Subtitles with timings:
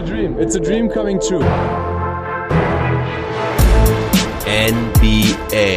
[0.00, 0.38] a dream.
[0.38, 1.44] It's a dream coming true.
[4.46, 5.76] NBA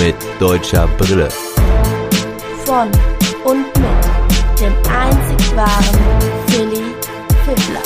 [0.00, 1.28] mit deutscher Brille.
[2.64, 2.90] Von
[3.44, 5.98] und mit dem einzig wahren
[6.48, 6.94] Philly
[7.44, 7.82] Fiddler.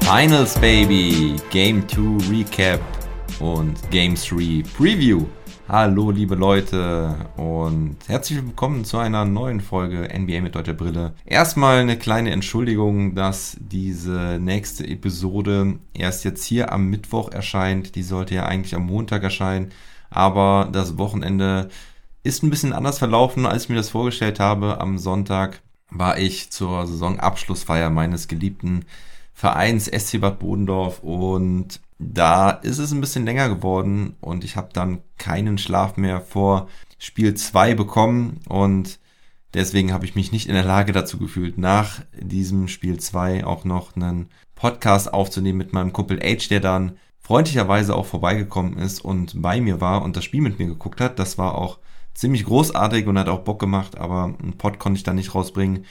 [0.00, 2.80] Finals Baby, Game 2 Recap
[3.40, 5.26] und Game 3 Preview.
[5.70, 11.12] Hallo liebe Leute und herzlich willkommen zu einer neuen Folge NBA mit deutscher Brille.
[11.26, 17.96] Erstmal eine kleine Entschuldigung, dass diese nächste Episode erst jetzt hier am Mittwoch erscheint.
[17.96, 19.70] Die sollte ja eigentlich am Montag erscheinen,
[20.08, 21.68] aber das Wochenende
[22.22, 24.80] ist ein bisschen anders verlaufen, als ich mir das vorgestellt habe.
[24.80, 28.86] Am Sonntag war ich zur Saisonabschlussfeier meines geliebten
[29.34, 34.68] Vereins SC Bad Bodendorf und da ist es ein bisschen länger geworden und ich habe
[34.72, 39.00] dann keinen Schlaf mehr vor Spiel 2 bekommen und
[39.54, 43.64] deswegen habe ich mich nicht in der Lage dazu gefühlt, nach diesem Spiel 2 auch
[43.64, 49.42] noch einen Podcast aufzunehmen mit meinem Kumpel H, der dann freundlicherweise auch vorbeigekommen ist und
[49.42, 51.18] bei mir war und das Spiel mit mir geguckt hat.
[51.18, 51.78] Das war auch
[52.14, 55.84] ziemlich großartig und hat auch Bock gemacht, aber einen Pod konnte ich da nicht rausbringen.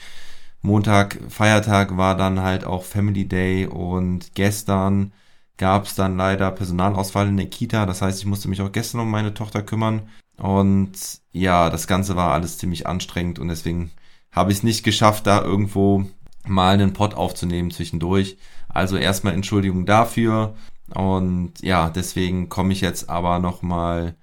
[0.62, 5.12] Montag, Feiertag war dann halt auch Family Day und gestern
[5.58, 7.84] gab es dann leider Personalausfall in der Kita.
[7.84, 10.08] Das heißt, ich musste mich auch gestern um meine Tochter kümmern.
[10.38, 10.92] Und
[11.32, 13.90] ja, das Ganze war alles ziemlich anstrengend und deswegen
[14.30, 16.04] habe ich es nicht geschafft, da irgendwo
[16.46, 18.38] mal einen Pod aufzunehmen zwischendurch.
[18.68, 20.54] Also erstmal Entschuldigung dafür.
[20.94, 24.14] Und ja, deswegen komme ich jetzt aber nochmal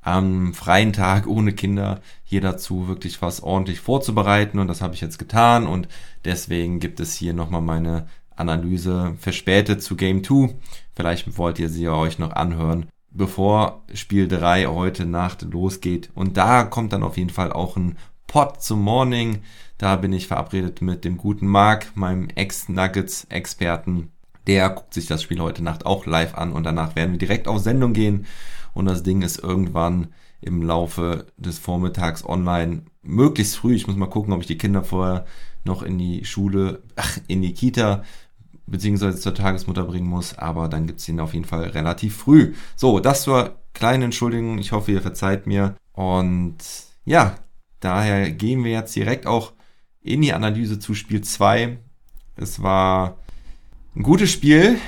[0.00, 4.58] am freien Tag ohne Kinder hier dazu, wirklich was ordentlich vorzubereiten.
[4.58, 5.66] Und das habe ich jetzt getan.
[5.66, 5.88] Und
[6.24, 8.06] deswegen gibt es hier nochmal meine
[8.36, 10.54] Analyse verspätet zu Game 2.
[10.96, 16.10] Vielleicht wollt ihr sie euch noch anhören, bevor Spiel 3 heute Nacht losgeht.
[16.14, 19.42] Und da kommt dann auf jeden Fall auch ein Pot zum Morning.
[19.78, 24.10] Da bin ich verabredet mit dem guten Mark, meinem Ex-Nuggets-Experten.
[24.46, 27.48] Der guckt sich das Spiel heute Nacht auch live an und danach werden wir direkt
[27.48, 28.26] auf Sendung gehen.
[28.72, 30.08] Und das Ding ist irgendwann
[30.40, 32.82] im Laufe des Vormittags online.
[33.02, 33.74] Möglichst früh.
[33.74, 35.24] Ich muss mal gucken, ob ich die Kinder vorher
[35.64, 38.02] noch in die Schule, ach, in die Kita
[38.66, 42.54] beziehungsweise zur Tagesmutter bringen muss, aber dann gibt's ihn auf jeden Fall relativ früh.
[42.76, 44.58] So, das zur kleinen Entschuldigung.
[44.58, 45.76] Ich hoffe, ihr verzeiht mir.
[45.92, 46.56] Und
[47.04, 47.36] ja,
[47.80, 49.52] daher gehen wir jetzt direkt auch
[50.00, 51.78] in die Analyse zu Spiel 2.
[52.36, 53.18] Es war
[53.94, 54.78] ein gutes Spiel,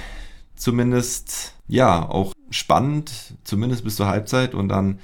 [0.57, 5.01] zumindest ja, auch spannend, zumindest bis zur Halbzeit und dann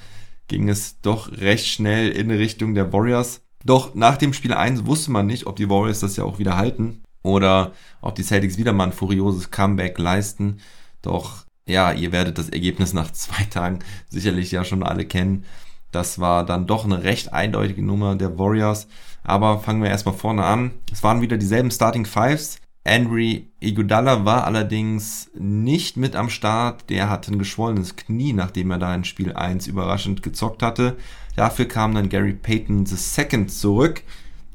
[0.49, 3.43] ging es doch recht schnell in Richtung der Warriors.
[3.65, 6.57] Doch nach dem Spiel 1 wusste man nicht, ob die Warriors das ja auch wieder
[6.57, 10.59] halten oder ob die Celtics wieder mal ein furioses Comeback leisten.
[11.03, 15.45] Doch ja, ihr werdet das Ergebnis nach zwei Tagen sicherlich ja schon alle kennen.
[15.91, 18.89] Das war dann doch eine recht eindeutige Nummer der Warriors.
[19.25, 20.73] Aber fangen wir erstmal vorne an.
[20.91, 22.57] Es waren wieder dieselben Starting Fives.
[22.85, 26.91] Henry Iguodala war allerdings nicht mit am Start.
[26.91, 30.97] Der hatte ein geschwollenes Knie, nachdem er da in Spiel 1 überraschend gezockt hatte.
[31.37, 34.03] Dafür kam dann Gary Payton II zurück.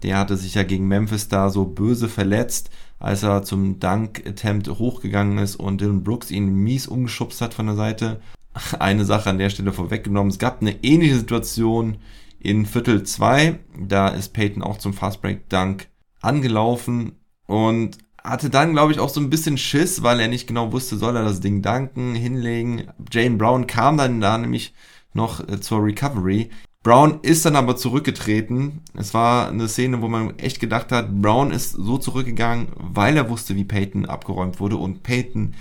[0.03, 2.69] Der hatte sich ja gegen Memphis da so böse verletzt,
[2.99, 7.75] als er zum Dunk-Attempt hochgegangen ist und Dylan Brooks ihn mies umgeschubst hat von der
[7.75, 8.19] Seite.
[8.79, 10.31] Eine Sache an der Stelle vorweggenommen.
[10.31, 11.97] Es gab eine ähnliche Situation
[12.39, 13.59] in Viertel 2.
[13.79, 15.87] Da ist Peyton auch zum Fastbreak-Dunk
[16.21, 17.13] angelaufen
[17.45, 20.97] und hatte dann, glaube ich, auch so ein bisschen Schiss, weil er nicht genau wusste,
[20.97, 22.87] soll er das Ding danken, hinlegen.
[23.11, 24.73] Jane Brown kam dann da nämlich
[25.13, 26.49] noch äh, zur Recovery.
[26.87, 28.81] Brown ist dann aber zurückgetreten.
[28.93, 33.29] Es war eine Szene, wo man echt gedacht hat, Brown ist so zurückgegangen, weil er
[33.29, 34.77] wusste, wie Peyton abgeräumt wurde.
[34.77, 35.55] Und Peyton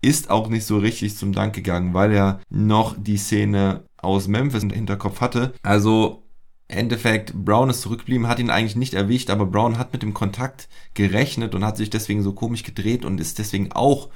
[0.00, 4.62] ist auch nicht so richtig zum Dank gegangen, weil er noch die Szene aus Memphis
[4.62, 5.54] im Hinterkopf hatte.
[5.64, 6.22] Also
[6.68, 10.68] Endeffekt, Brown ist zurückgeblieben, hat ihn eigentlich nicht erwischt, aber Brown hat mit dem Kontakt
[10.94, 14.08] gerechnet und hat sich deswegen so komisch gedreht und ist deswegen auch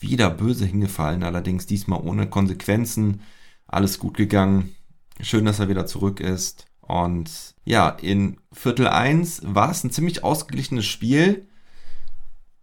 [0.00, 1.22] wieder böse hingefallen.
[1.22, 3.20] Allerdings diesmal ohne Konsequenzen.
[3.66, 4.74] Alles gut gegangen.
[5.20, 6.66] Schön, dass er wieder zurück ist.
[6.80, 11.46] Und ja, in Viertel 1 war es ein ziemlich ausgeglichenes Spiel.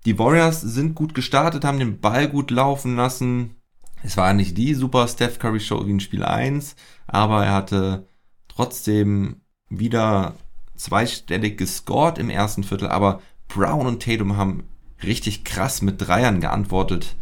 [0.06, 3.56] Die Warriors sind gut gestartet, haben den Ball gut laufen lassen.
[4.04, 6.76] Es war nicht die super Steph Curry Show wie in Spiel 1,
[7.08, 8.08] aber er hatte
[8.48, 10.36] trotzdem wieder
[10.76, 14.64] zweistellig gescored im ersten Viertel, aber Brown und Tatum haben
[15.04, 17.16] richtig krass mit Dreiern geantwortet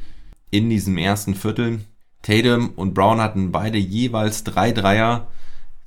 [0.52, 1.82] in diesem ersten Viertel.
[2.24, 5.28] Tatum und Brown hatten beide jeweils drei Dreier,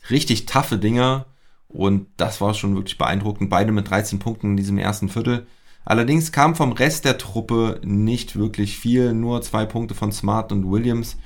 [0.09, 1.27] richtig taffe Dinger
[1.67, 3.51] und das war schon wirklich beeindruckend.
[3.51, 5.47] Beide mit 13 Punkten in diesem ersten Viertel.
[5.85, 10.71] Allerdings kam vom Rest der Truppe nicht wirklich viel, nur zwei Punkte von Smart und
[10.71, 11.17] Williams,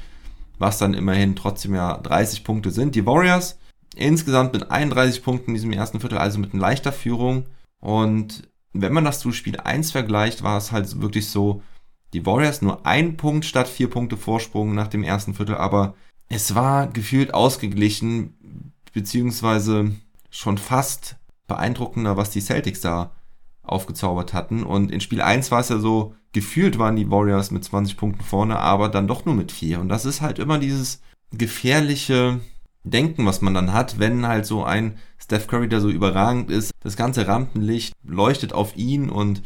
[0.58, 2.94] was dann immerhin trotzdem ja 30 Punkte sind.
[2.94, 3.58] Die Warriors
[3.96, 7.44] insgesamt mit 31 Punkten in diesem ersten Viertel, also mit einer leichter Führung
[7.80, 11.62] und wenn man das zu Spiel 1 vergleicht, war es halt wirklich so,
[12.12, 15.94] die Warriors nur ein Punkt statt vier Punkte Vorsprung nach dem ersten Viertel, aber
[16.28, 18.34] es war gefühlt ausgeglichen,
[18.92, 19.92] beziehungsweise
[20.30, 21.16] schon fast
[21.46, 23.12] beeindruckender, was die Celtics da
[23.62, 24.62] aufgezaubert hatten.
[24.62, 28.24] Und in Spiel 1 war es ja so, gefühlt waren die Warriors mit 20 Punkten
[28.24, 29.80] vorne, aber dann doch nur mit 4.
[29.80, 31.02] Und das ist halt immer dieses
[31.32, 32.40] gefährliche
[32.82, 36.72] Denken, was man dann hat, wenn halt so ein Steph Curry, der so überragend ist,
[36.80, 39.42] das ganze Rampenlicht leuchtet auf ihn und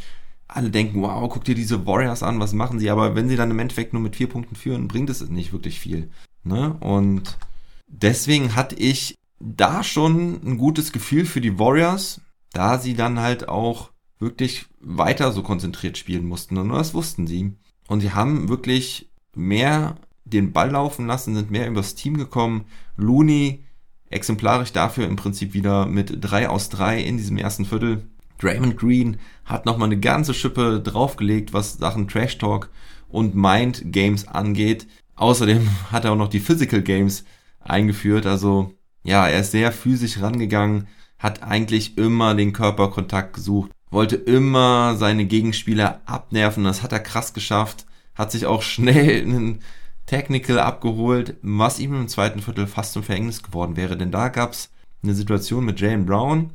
[0.48, 2.90] alle denken, wow, guck dir diese Warriors an, was machen sie?
[2.90, 5.80] Aber wenn sie dann im Endeffekt nur mit vier Punkten führen, bringt es nicht wirklich
[5.80, 6.10] viel.
[6.42, 6.74] Ne?
[6.80, 7.38] Und
[7.86, 12.20] deswegen hatte ich da schon ein gutes Gefühl für die Warriors,
[12.52, 16.56] da sie dann halt auch wirklich weiter so konzentriert spielen mussten.
[16.56, 17.56] Und das wussten sie.
[17.88, 22.66] Und sie haben wirklich mehr den Ball laufen lassen, sind mehr übers Team gekommen.
[22.96, 23.64] Looney
[24.08, 28.08] exemplarisch dafür im Prinzip wieder mit drei aus drei in diesem ersten Viertel.
[28.38, 32.70] Draymond Green hat nochmal eine ganze Schippe draufgelegt, was Sachen Trash Talk
[33.08, 34.86] und Mind Games angeht.
[35.16, 37.24] Außerdem hat er auch noch die Physical Games
[37.60, 38.26] eingeführt.
[38.26, 40.88] Also ja, er ist sehr physisch rangegangen,
[41.18, 46.64] hat eigentlich immer den Körperkontakt gesucht, wollte immer seine Gegenspieler abnerven.
[46.64, 47.86] Das hat er krass geschafft.
[48.14, 49.60] Hat sich auch schnell einen
[50.06, 53.96] Technical abgeholt, was ihm im zweiten Viertel fast zum Verhängnis geworden wäre.
[53.96, 54.70] Denn da gab's
[55.02, 56.50] eine Situation mit Jalen Brown.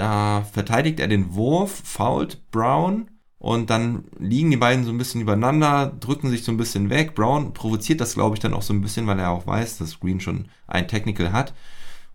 [0.00, 5.20] Da verteidigt er den Wurf, fault Brown und dann liegen die beiden so ein bisschen
[5.20, 7.14] übereinander, drücken sich so ein bisschen weg.
[7.14, 10.00] Brown provoziert das, glaube ich, dann auch so ein bisschen, weil er auch weiß, dass
[10.00, 11.52] Green schon ein Technical hat.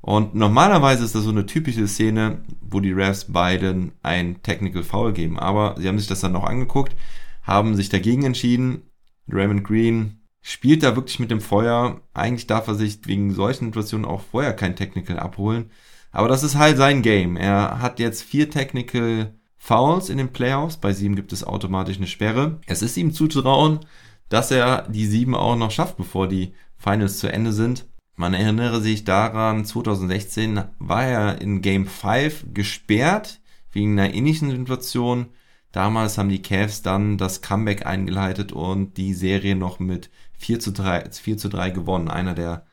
[0.01, 5.13] Und normalerweise ist das so eine typische Szene, wo die Refs beiden ein Technical Foul
[5.13, 5.37] geben.
[5.37, 6.95] Aber sie haben sich das dann noch angeguckt,
[7.43, 8.81] haben sich dagegen entschieden.
[9.29, 12.01] Raymond Green spielt da wirklich mit dem Feuer.
[12.15, 15.69] Eigentlich darf er sich wegen solchen Situationen auch vorher kein Technical abholen.
[16.15, 17.35] Aber das ist halt sein Game.
[17.35, 20.77] Er hat jetzt vier Technical Fouls in den Playoffs.
[20.77, 22.62] Bei sieben gibt es automatisch eine Sperre.
[22.67, 23.81] Es ist ihm zuzutrauen,
[24.29, 27.85] dass er die sieben auch noch schafft, bevor die Finals zu Ende sind.
[28.15, 33.41] Man erinnere sich daran, 2016 war er in Game 5 gesperrt
[33.73, 35.25] wegen einer ähnlichen Situation.
[35.73, 40.71] Damals haben die Cavs dann das Comeback eingeleitet und die Serie noch mit 4 zu
[40.71, 42.07] 3, 4 zu 3 gewonnen.
[42.07, 42.65] Einer der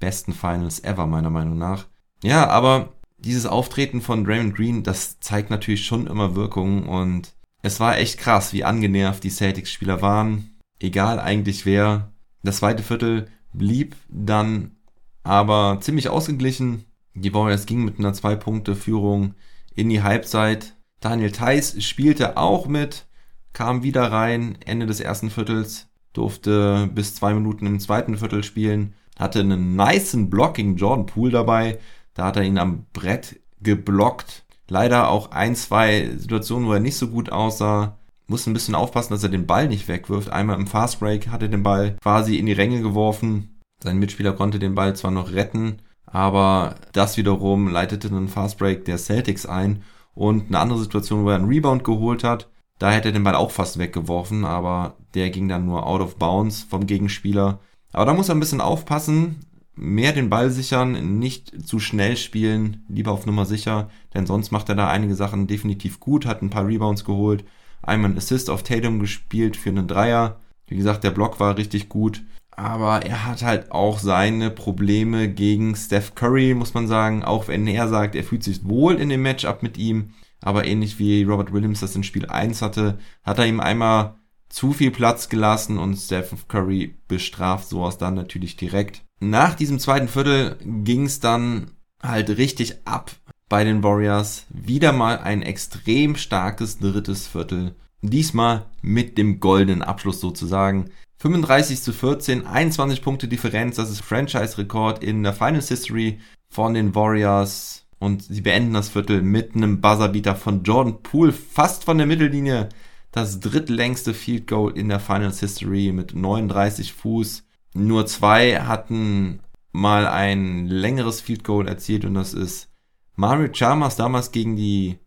[0.00, 1.86] besten Finals ever, meiner Meinung nach.
[2.22, 7.32] Ja, aber dieses Auftreten von Draymond Green, das zeigt natürlich schon immer Wirkung und
[7.62, 10.50] es war echt krass, wie angenervt die Celtics-Spieler waren.
[10.78, 12.12] Egal eigentlich wer.
[12.42, 14.76] Das zweite Viertel blieb dann
[15.22, 16.84] aber ziemlich ausgeglichen.
[17.14, 19.34] Die Warriors gingen mit einer Zwei-Punkte-Führung
[19.74, 20.76] in die Halbzeit.
[21.00, 23.06] Daniel Theiss spielte auch mit,
[23.52, 28.94] kam wieder rein, Ende des ersten Viertels, durfte bis zwei Minuten im zweiten Viertel spielen,
[29.18, 31.78] hatte einen niceen Block gegen Jordan Poole dabei,
[32.14, 34.44] da hat er ihn am Brett geblockt.
[34.68, 37.98] Leider auch ein, zwei Situationen, wo er nicht so gut aussah.
[38.26, 40.30] Musste ein bisschen aufpassen, dass er den Ball nicht wegwirft.
[40.30, 43.60] Einmal im Fast Break hat er den Ball quasi in die Ränge geworfen.
[43.82, 48.98] Sein Mitspieler konnte den Ball zwar noch retten, aber das wiederum leitete einen Fastbreak der
[48.98, 49.82] Celtics ein
[50.14, 52.48] und eine andere Situation, wo er einen Rebound geholt hat.
[52.78, 56.16] Da hätte er den Ball auch fast weggeworfen, aber der ging dann nur out of
[56.16, 57.60] bounds vom Gegenspieler.
[57.92, 59.40] Aber da muss er ein bisschen aufpassen,
[59.80, 64.68] mehr den Ball sichern, nicht zu schnell spielen, lieber auf Nummer sicher, denn sonst macht
[64.68, 67.44] er da einige Sachen definitiv gut, hat ein paar Rebounds geholt,
[67.82, 70.40] einmal einen Assist auf Tatum gespielt für einen Dreier.
[70.66, 72.22] Wie gesagt, der Block war richtig gut
[72.60, 77.24] aber er hat halt auch seine Probleme gegen Steph Curry, muss man sagen.
[77.24, 80.12] Auch wenn er sagt, er fühlt sich wohl in dem Matchup mit ihm.
[80.42, 84.16] Aber ähnlich wie Robert Williams das in Spiel 1 hatte, hat er ihm einmal
[84.50, 89.04] zu viel Platz gelassen und Steph Curry bestraft sowas dann natürlich direkt.
[89.20, 91.72] Nach diesem zweiten Viertel ging es dann
[92.02, 93.12] halt richtig ab
[93.50, 94.46] bei den Warriors.
[94.48, 97.74] Wieder mal ein extrem starkes drittes Viertel.
[98.00, 100.90] Diesmal mit dem goldenen Abschluss sozusagen.
[101.18, 106.94] 35 zu 14, 21 Punkte Differenz, das ist Franchise-Rekord in der Finals History von den
[106.94, 107.84] Warriors.
[107.98, 112.70] Und sie beenden das Viertel mit einem Buzzerbeater von Jordan Poole, fast von der Mittellinie.
[113.12, 117.42] Das drittlängste Field Goal in der Finals History mit 39 Fuß.
[117.74, 119.40] Nur zwei hatten
[119.72, 122.68] mal ein längeres Field Goal erzielt und das ist
[123.14, 124.98] Mario Chalmers damals gegen die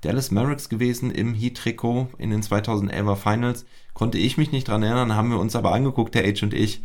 [0.00, 3.66] Dallas Mavericks gewesen im Heat-Trikot in den 2011er Finals.
[3.94, 6.82] Konnte ich mich nicht dran erinnern, haben wir uns aber angeguckt, der Age und ich,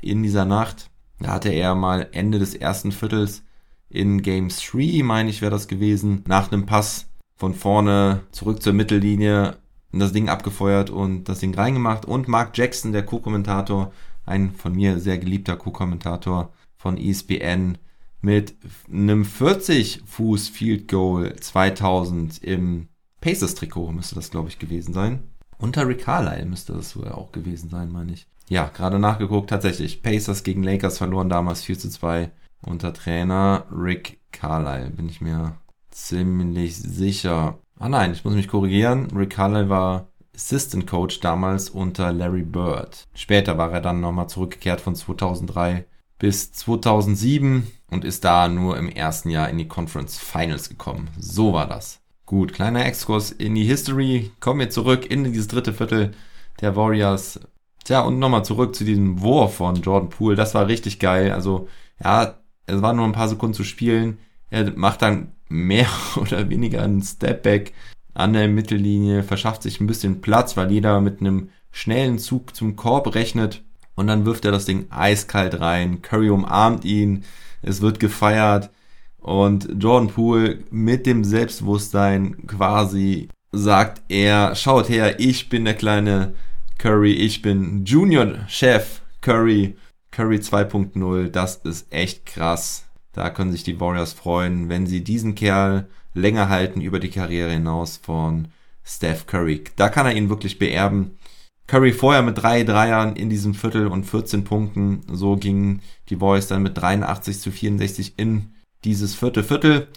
[0.00, 0.90] in dieser Nacht.
[1.20, 3.42] Da hatte er mal Ende des ersten Viertels
[3.88, 8.72] in Game 3, meine ich, wäre das gewesen, nach einem Pass von vorne zurück zur
[8.72, 9.58] Mittellinie
[9.92, 12.04] das Ding abgefeuert und das Ding reingemacht.
[12.04, 13.92] Und Mark Jackson, der Co-Kommentator,
[14.26, 17.78] ein von mir sehr geliebter Co-Kommentator von ESPN,
[18.20, 18.56] mit
[18.92, 22.88] einem 40 Fuß Field Goal 2000 im
[23.20, 25.22] Pacers-Trikot müsste das, glaube ich, gewesen sein.
[25.58, 28.26] Unter Rick Carlisle müsste das sogar auch gewesen sein, meine ich.
[28.48, 30.02] Ja, gerade nachgeguckt, tatsächlich.
[30.02, 32.30] Pacers gegen Lakers verloren damals 4 zu 2
[32.62, 35.56] unter Trainer Rick Carlisle, bin ich mir
[35.90, 37.58] ziemlich sicher.
[37.78, 39.08] Ah nein, ich muss mich korrigieren.
[39.16, 43.08] Rick Carlisle war Assistant Coach damals unter Larry Bird.
[43.14, 45.86] Später war er dann nochmal zurückgekehrt von 2003
[46.18, 51.08] bis 2007 und ist da nur im ersten Jahr in die Conference Finals gekommen.
[51.18, 52.00] So war das.
[52.26, 54.30] Gut, kleiner Exkurs in die History.
[54.40, 56.12] Kommen wir zurück in dieses dritte Viertel
[56.60, 57.40] der Warriors.
[57.84, 60.36] Tja, und nochmal zurück zu diesem Wurf von Jordan Poole.
[60.36, 61.32] Das war richtig geil.
[61.32, 61.68] Also,
[62.02, 62.34] ja,
[62.66, 64.18] es waren nur ein paar Sekunden zu spielen.
[64.50, 67.72] Er macht dann mehr oder weniger einen Stepback
[68.16, 72.74] an der Mittellinie, verschafft sich ein bisschen Platz, weil jeder mit einem schnellen Zug zum
[72.74, 73.62] Korb rechnet
[73.94, 76.00] und dann wirft er das Ding eiskalt rein.
[76.00, 77.24] Curry umarmt ihn,
[77.60, 78.70] es wird gefeiert
[79.18, 86.34] und Jordan Poole mit dem Selbstbewusstsein quasi sagt er, schaut her, ich bin der kleine
[86.78, 89.76] Curry, ich bin Junior Chef Curry,
[90.10, 92.86] Curry 2.0, das ist echt krass.
[93.12, 97.52] Da können sich die Warriors freuen, wenn sie diesen Kerl länger halten über die Karriere
[97.52, 98.48] hinaus von
[98.84, 99.64] Steph Curry.
[99.76, 101.18] Da kann er ihn wirklich beerben.
[101.66, 105.02] Curry vorher mit drei Dreiern in diesem Viertel und 14 Punkten.
[105.12, 108.54] So gingen die Boys dann mit 83 zu 64 in
[108.84, 109.88] dieses vierte Viertel.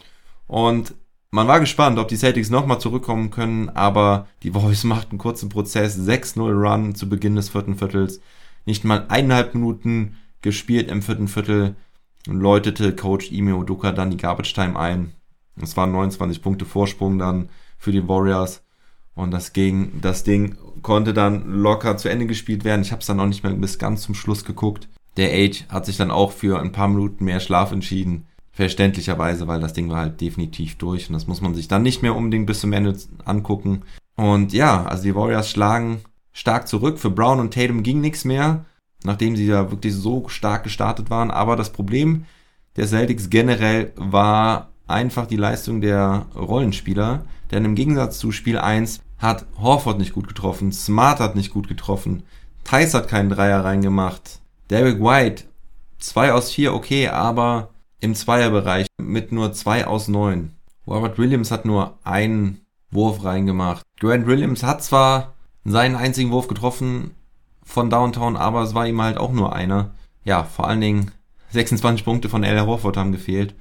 [0.47, 0.95] Und
[1.31, 5.49] man war gespannt, ob die Celtics nochmal zurückkommen können, aber die Boys machten einen kurzen
[5.49, 5.97] Prozess.
[5.97, 8.19] 6-0 Run zu Beginn des vierten Viertels.
[8.65, 11.75] Nicht mal eineinhalb Minuten gespielt im vierten Viertel
[12.25, 15.13] läutete Coach Ime Oduka dann die Garbage Time ein.
[15.61, 18.63] Es waren 29 Punkte Vorsprung dann für die Warriors.
[19.15, 22.81] Und das ging, das Ding konnte dann locker zu Ende gespielt werden.
[22.81, 24.87] Ich habe es dann noch nicht mehr bis ganz zum Schluss geguckt.
[25.17, 28.27] Der Age hat sich dann auch für ein paar Minuten mehr Schlaf entschieden.
[28.51, 32.01] Verständlicherweise, weil das Ding war halt definitiv durch und das muss man sich dann nicht
[32.01, 33.83] mehr unbedingt bis zum Ende angucken.
[34.15, 36.01] Und ja, also die Warriors schlagen
[36.33, 36.99] stark zurück.
[36.99, 38.65] Für Brown und Tatum ging nichts mehr,
[39.03, 41.31] nachdem sie ja wirklich so stark gestartet waren.
[41.31, 42.25] Aber das Problem
[42.75, 47.25] der Celtics generell war einfach die Leistung der Rollenspieler.
[47.51, 51.67] Denn im Gegensatz zu Spiel 1 hat Horford nicht gut getroffen, Smart hat nicht gut
[51.67, 52.23] getroffen,
[52.63, 55.45] Thais hat keinen Dreier reingemacht, Derek White
[55.99, 57.69] 2 aus 4 okay, aber
[57.99, 60.53] im Zweierbereich mit nur 2 aus 9.
[60.87, 63.83] Robert Williams hat nur einen Wurf reingemacht.
[63.99, 67.11] Grant Williams hat zwar seinen einzigen Wurf getroffen
[67.63, 69.91] von Downtown, aber es war ihm halt auch nur einer.
[70.23, 71.11] Ja, vor allen Dingen
[71.51, 72.65] 26 Punkte von L.
[72.65, 73.55] Horford haben gefehlt.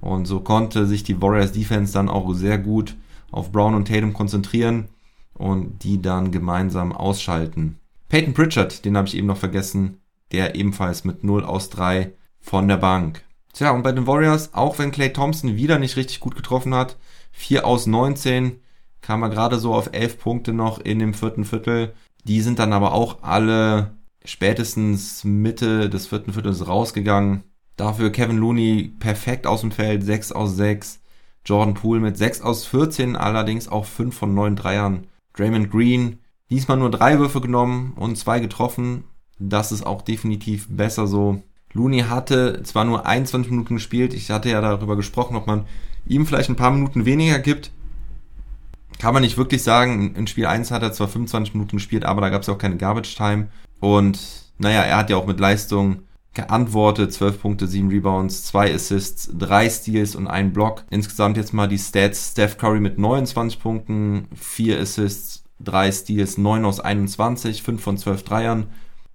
[0.00, 2.96] Und so konnte sich die Warriors Defense dann auch sehr gut
[3.30, 4.88] auf Brown und Tatum konzentrieren
[5.34, 7.78] und die dann gemeinsam ausschalten.
[8.08, 10.00] Peyton Pritchard, den habe ich eben noch vergessen,
[10.32, 13.22] der ebenfalls mit 0 aus 3 von der Bank.
[13.52, 16.96] Tja, und bei den Warriors, auch wenn Clay Thompson wieder nicht richtig gut getroffen hat,
[17.32, 18.60] 4 aus 19,
[19.00, 21.94] kam er gerade so auf 11 Punkte noch in dem vierten Viertel.
[22.24, 27.44] Die sind dann aber auch alle spätestens Mitte des vierten Viertels rausgegangen.
[27.76, 31.00] Dafür Kevin Looney perfekt aus dem Feld, 6 aus 6.
[31.44, 35.06] Jordan Poole mit 6 aus 14, allerdings auch 5 von 9 Dreiern.
[35.34, 36.18] Draymond Green,
[36.50, 39.04] diesmal nur 3 Würfe genommen und 2 getroffen.
[39.38, 41.42] Das ist auch definitiv besser so.
[41.72, 45.66] Looney hatte zwar nur 21 Minuten gespielt, ich hatte ja darüber gesprochen, ob man
[46.06, 47.70] ihm vielleicht ein paar Minuten weniger gibt.
[48.98, 50.14] Kann man nicht wirklich sagen.
[50.14, 52.58] In Spiel 1 hat er zwar 25 Minuten gespielt, aber da gab es ja auch
[52.58, 53.48] keine Garbage Time.
[53.78, 54.18] Und
[54.58, 56.02] naja, er hat ja auch mit Leistung
[56.36, 60.84] geantwortet, 12 Punkte, 7 Rebounds, 2 Assists, 3 Steals und 1 Block.
[60.90, 62.30] Insgesamt jetzt mal die Stats.
[62.30, 68.22] Steph Curry mit 29 Punkten, 4 Assists, 3 Steals, 9 aus 21, 5 von 12
[68.22, 68.66] Dreiern.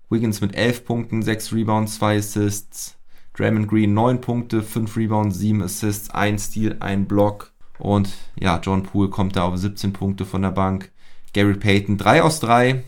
[0.10, 2.98] Wiggins mit 11 Punkten, 6 Rebounds, 2 Assists.
[3.34, 7.54] Draymond Green 9 Punkte, 5 Rebounds, 7 Assists, 1 Steal, 1 Block.
[7.80, 10.92] Und ja, John Poole kommt da auf 17 Punkte von der Bank.
[11.34, 12.84] Gary Payton 3 aus 3,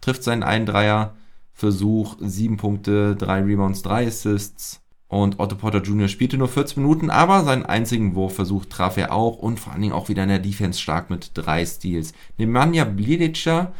[0.00, 1.14] trifft seinen einen Dreier.
[1.54, 4.80] Versuch, 7 Punkte, 3 Rebounds, 3 Assists.
[5.06, 6.08] Und Otto Porter Jr.
[6.08, 9.92] spielte nur 14 Minuten, aber seinen einzigen Wurfversuch traf er auch und vor allen Dingen
[9.92, 12.12] auch wieder in der Defense stark mit 3 Steals.
[12.36, 13.72] Nemanja Bljedica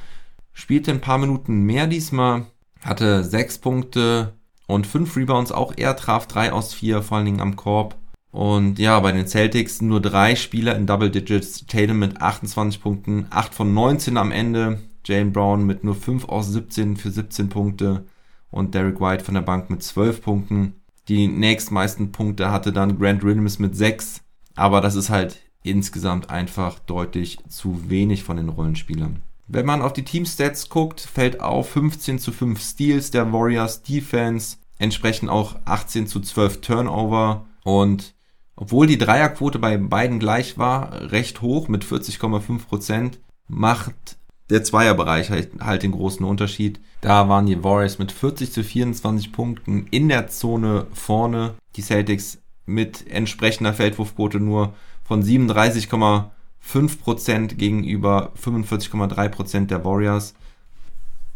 [0.53, 2.47] spielte ein paar Minuten mehr diesmal,
[2.81, 4.35] hatte 6 Punkte
[4.69, 7.97] und 5 Rebounds, auch er traf 3 aus 4, vor allen Dingen am Korb.
[8.31, 11.67] Und ja, bei den Celtics nur drei Spieler in Double Digits.
[11.67, 14.81] Tatum mit 28 Punkten, 8 von 19 am Ende.
[15.05, 18.07] Jane Brown mit nur 5 aus 17 für 17 Punkte
[18.51, 20.75] und Derek White von der Bank mit 12 Punkten.
[21.09, 24.23] Die nächstmeisten Punkte hatte dann Grant Williams mit 6,
[24.55, 29.23] aber das ist halt insgesamt einfach deutlich zu wenig von den Rollenspielern.
[29.47, 34.57] Wenn man auf die Teamstats guckt, fällt auf 15 zu 5 Steals der Warriors Defense,
[34.79, 38.15] entsprechend auch 18 zu 12 Turnover und
[38.57, 44.17] obwohl die Dreierquote bei beiden gleich war, recht hoch mit 40,5 Prozent, macht
[44.51, 46.81] der Zweierbereich halt, halt den großen Unterschied.
[47.01, 51.55] Da waren die Warriors mit 40 zu 24 Punkten in der Zone vorne.
[51.77, 60.35] Die Celtics mit entsprechender Feldwurfquote nur von 37,5 Prozent gegenüber 45,3 Prozent der Warriors.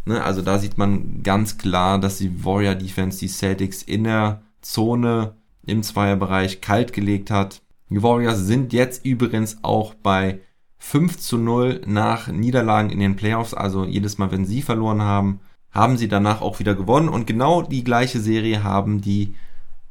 [0.05, 4.41] Ne, also da sieht man ganz klar, dass die Warrior Defense die Celtics in der
[4.63, 5.35] Zone
[5.67, 7.61] im Zweierbereich kalt gelegt hat.
[7.91, 10.41] Die Warriors sind jetzt übrigens auch bei
[10.79, 13.55] 5 zu 0 nach Niederlagen in den Playoffs.
[13.55, 17.09] Also jedes Mal, wenn sie verloren haben, haben sie danach auch wieder gewonnen.
[17.09, 19.35] Und genau die gleiche Serie haben die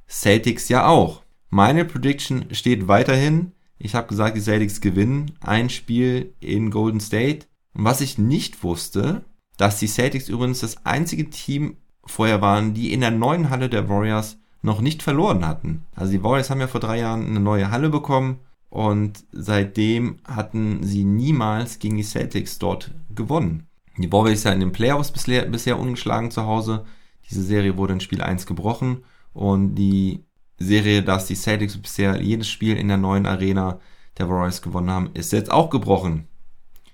[0.10, 1.24] Celtics ja auch.
[1.50, 3.52] Meine Prediction steht weiterhin.
[3.78, 7.46] Ich habe gesagt, die Celtics gewinnen ein Spiel in Golden State.
[7.74, 9.24] Und was ich nicht wusste,
[9.58, 13.90] dass die Celtics übrigens das einzige Team vorher waren, die in der neuen Halle der
[13.90, 15.86] Warriors noch nicht verloren hatten.
[15.96, 18.40] Also die Warriors haben ja vor drei Jahren eine neue Halle bekommen
[18.78, 23.66] und seitdem hatten sie niemals gegen die Celtics dort gewonnen.
[23.98, 26.86] Die Warriors ja in den Playoffs bisher, bisher ungeschlagen zu Hause.
[27.28, 29.04] Diese Serie wurde in Spiel 1 gebrochen
[29.34, 30.26] und die
[30.60, 33.80] Serie, dass die Celtics bisher jedes Spiel in der neuen Arena
[34.20, 36.28] der Warriors gewonnen haben, ist jetzt auch gebrochen.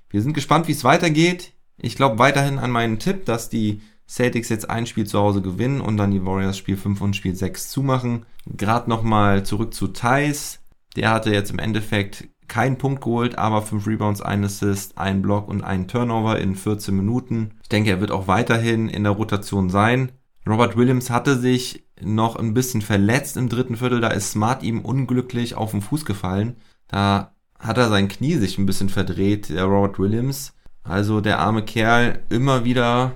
[0.10, 1.52] Wir sind gespannt, wie es weitergeht.
[1.76, 5.82] Ich glaube weiterhin an meinen Tipp, dass die Celtics jetzt ein Spiel zu Hause gewinnen
[5.82, 8.26] und dann die Warriors Spiel 5 und Spiel 6 zumachen.
[8.46, 10.63] Gerade nochmal zurück zu Thais.
[10.96, 15.48] Der hatte jetzt im Endeffekt keinen Punkt geholt, aber 5 Rebounds, ein Assist, ein Block
[15.48, 17.52] und ein Turnover in 14 Minuten.
[17.64, 20.12] Ich denke, er wird auch weiterhin in der Rotation sein.
[20.48, 24.02] Robert Williams hatte sich noch ein bisschen verletzt im dritten Viertel.
[24.02, 26.58] Da ist Smart ihm unglücklich auf den Fuß gefallen.
[26.88, 30.54] Da hat er sein Knie sich ein bisschen verdreht, der Robert Williams.
[30.84, 33.14] Also der arme Kerl immer wieder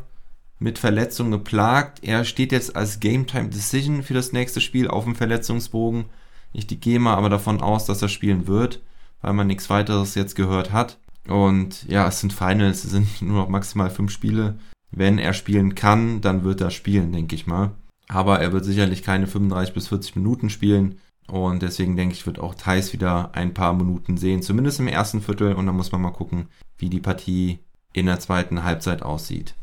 [0.57, 1.99] mit Verletzungen geplagt.
[2.01, 6.05] Er steht jetzt als Game Time Decision für das nächste Spiel auf dem Verletzungsbogen.
[6.53, 8.81] Ich gehe mal aber davon aus, dass er spielen wird,
[9.21, 10.97] weil man nichts weiteres jetzt gehört hat.
[11.27, 14.57] Und ja, es sind Finals, es sind nur noch maximal fünf Spiele.
[14.91, 17.71] Wenn er spielen kann, dann wird er spielen, denke ich mal.
[18.07, 20.99] Aber er wird sicherlich keine 35 bis 40 Minuten spielen.
[21.27, 25.21] Und deswegen denke ich, wird auch Thais wieder ein paar Minuten sehen, zumindest im ersten
[25.21, 25.53] Viertel.
[25.53, 27.59] Und dann muss man mal gucken, wie die Partie
[27.91, 29.55] in der zweiten Halbzeit aussieht.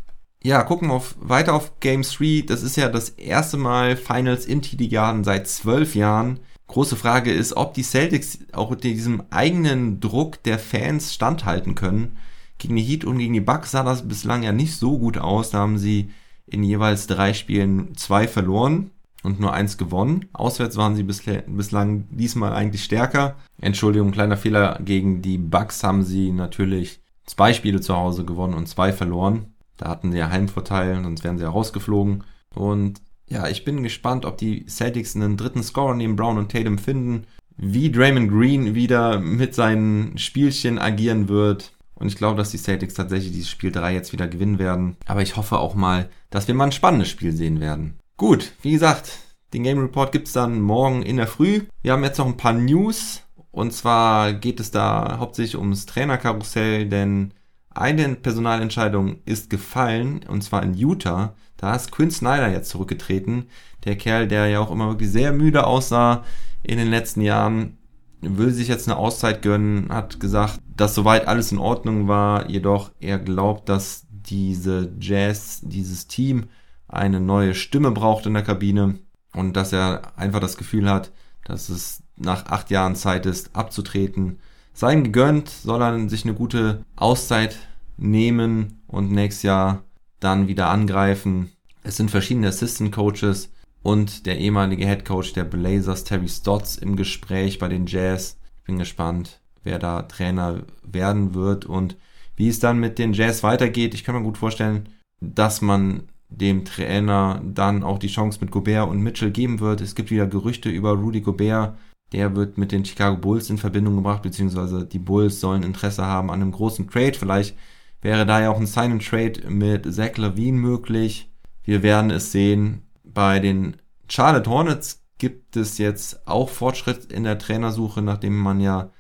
[0.43, 2.45] Ja, gucken wir auf, weiter auf Game 3.
[2.47, 6.41] Das ist ja das erste Mal Finals im TD Garden seit zwölf Jahren.
[6.67, 12.17] Große Frage ist, ob die Celtics auch diesem eigenen Druck der Fans standhalten können.
[12.59, 15.51] Gegen die Heat und gegen die Bucks sah das bislang ja nicht so gut aus.
[15.51, 16.11] Da haben sie
[16.47, 18.91] in jeweils drei Spielen zwei verloren
[19.23, 20.27] und nur eins gewonnen.
[20.33, 23.37] Auswärts waren sie bislang diesmal eigentlich stärker.
[23.61, 24.79] Entschuldigung, kleiner Fehler.
[24.85, 29.55] Gegen die Bucks haben sie natürlich zwei Spiele zu Hause gewonnen und zwei verloren.
[29.77, 32.25] Da hatten sie ja Heimvorteil, sonst wären sie ja rausgeflogen.
[32.55, 36.79] Und ja, ich bin gespannt, ob die Celtics einen dritten Scorer neben Brown und Tatum
[36.79, 41.73] finden, wie Draymond Green wieder mit seinen Spielchen agieren wird.
[41.95, 44.97] Und ich glaube, dass die Celtics tatsächlich dieses Spiel 3 jetzt wieder gewinnen werden.
[45.07, 47.95] Aber ich hoffe auch mal, dass wir mal ein spannendes Spiel sehen werden.
[48.17, 49.19] Gut, wie gesagt,
[49.53, 51.63] den Game Report gibt's dann morgen in der Früh.
[51.83, 53.23] Wir haben jetzt noch ein paar News.
[53.53, 57.33] Und zwar geht es da hauptsächlich ums Trainerkarussell, denn
[57.71, 61.35] eine Personalentscheidung ist gefallen, und zwar in Utah.
[61.57, 63.47] Da ist Quinn Snyder jetzt zurückgetreten.
[63.85, 66.25] Der Kerl, der ja auch immer wirklich sehr müde aussah
[66.63, 67.79] in den letzten Jahren,
[68.21, 72.91] will sich jetzt eine Auszeit gönnen, hat gesagt, dass soweit alles in Ordnung war, jedoch
[73.01, 76.47] er glaubt, dass diese Jazz, dieses Team
[76.89, 78.99] eine neue Stimme braucht in der Kabine
[79.35, 81.13] und dass er einfach das Gefühl hat,
[81.45, 84.39] dass es nach acht Jahren Zeit ist, abzutreten.
[84.73, 87.57] Sei ihm gegönnt, soll er sich eine gute Auszeit
[87.97, 89.83] nehmen und nächstes Jahr
[90.25, 91.53] dann wieder angreifen.
[91.83, 96.97] Es sind verschiedene Assistant Coaches und der ehemalige Head Coach der Blazers, Terry Stotts, im
[96.97, 98.39] Gespräch bei den Jazz.
[98.59, 101.97] Ich bin gespannt, wer da Trainer werden wird und
[102.37, 103.93] wie es dann mit den Jazz weitergeht.
[103.93, 104.89] Ich kann mir gut vorstellen,
[105.21, 109.83] dass man dem Trainer dann auch die Chance mit Gobert und Mitchell geben wird.
[109.83, 111.77] Es gibt wieder Gerüchte über Rudy Gobert.
[112.13, 116.31] Der wird mit den Chicago Bulls in Verbindung gebracht, beziehungsweise die Bulls sollen Interesse haben
[116.31, 117.15] an einem großen Trade.
[117.15, 117.57] Vielleicht
[118.05, 121.33] wäre da ja auch ein Sign-and-Trade mit Zach Levine möglich.
[121.65, 122.83] Wir werden es sehen.
[123.03, 123.77] Bei den
[124.09, 128.91] Charlotte Hornets gibt es jetzt auch Fortschritt in der Trainersuche, nachdem man ja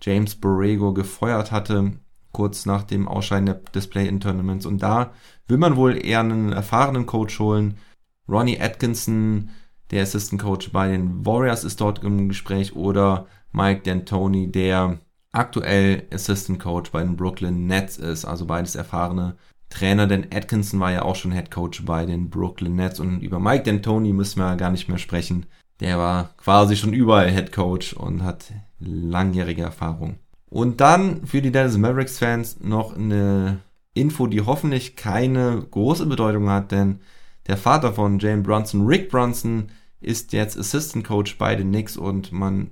[0.00, 1.92] James Borrego gefeuert hatte,
[2.32, 4.64] kurz nach dem Ausscheiden des Play-In-Tournaments.
[4.64, 5.12] Und da
[5.46, 7.76] will man wohl eher einen erfahrenen Coach holen.
[8.26, 9.50] Ronnie Atkinson,
[9.90, 15.00] der Assistant Coach bei den Warriors, ist dort im Gespräch oder Mike D'Antoni, der
[15.34, 19.36] aktuell Assistant Coach bei den Brooklyn Nets ist, also beides erfahrene
[19.68, 23.40] Trainer, denn Atkinson war ja auch schon Head Coach bei den Brooklyn Nets und über
[23.40, 25.46] Mike D'Antoni müssen wir gar nicht mehr sprechen.
[25.80, 30.16] Der war quasi schon überall Head Coach und hat langjährige Erfahrung.
[30.48, 33.58] Und dann für die Dallas Mavericks Fans noch eine
[33.94, 37.00] Info, die hoffentlich keine große Bedeutung hat, denn
[37.48, 39.70] der Vater von Jane Brunson, Rick Brunson,
[40.00, 42.70] ist jetzt Assistant Coach bei den Knicks und man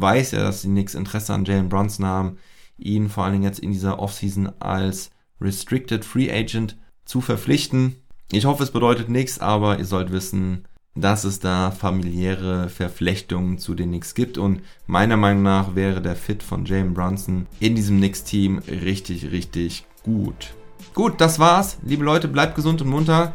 [0.00, 2.38] weiß ja, dass die Knicks Interesse an Jalen Brunson haben,
[2.78, 7.96] ihn vor allen Dingen jetzt in dieser Offseason als Restricted Free Agent zu verpflichten.
[8.32, 10.64] Ich hoffe, es bedeutet nichts, aber ihr sollt wissen,
[10.96, 16.16] dass es da familiäre Verflechtungen zu den Knicks gibt und meiner Meinung nach wäre der
[16.16, 20.54] Fit von Jalen Brunson in diesem Knicks-Team richtig, richtig gut.
[20.94, 21.78] Gut, das war's.
[21.82, 23.32] Liebe Leute, bleibt gesund und munter.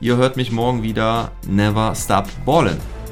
[0.00, 1.32] Ihr hört mich morgen wieder.
[1.48, 3.03] Never stop ballin'.